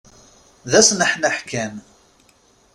[0.69, 1.73] D asneḥneḥ kan!